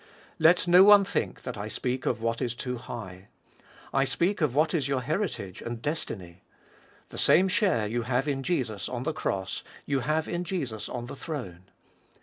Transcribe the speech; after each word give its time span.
Let 0.39 0.67
no 0.67 0.83
one 0.83 1.05
think 1.05 1.43
that 1.43 1.59
I 1.59 1.67
speak 1.67 2.07
of 2.07 2.23
what 2.23 2.41
is 2.41 2.55
too 2.55 2.77
high. 2.79 3.27
I 3.93 4.03
speak 4.03 4.41
of 4.41 4.55
what 4.55 4.73
is 4.73 4.87
your 4.87 5.01
heritage 5.03 5.61
and 5.61 5.79
destiny. 5.79 6.41
The 7.09 7.19
same 7.19 7.47
share 7.47 7.85
you 7.85 8.01
have 8.01 8.27
in 8.27 8.41
Jesus 8.41 8.89
on 8.89 9.03
the 9.03 9.13
cross, 9.13 9.63
you 9.85 9.99
have 9.99 10.27
in 10.27 10.43
Jesus 10.43 10.89
on 10.89 11.05
the 11.05 11.15
throne. 11.15 11.65